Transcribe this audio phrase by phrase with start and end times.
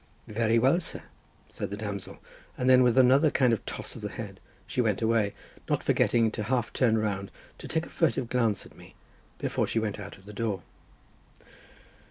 [0.27, 1.03] "Very well, sir,"
[1.47, 2.17] said the damsel,
[2.57, 5.35] and then with another kind of toss of the head, she went away,
[5.69, 8.95] not forgetting to turn half round, to take a furtive glance at me,
[9.37, 10.63] before she went out of the door.